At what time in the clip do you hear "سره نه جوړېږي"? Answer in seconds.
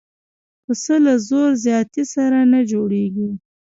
2.13-3.29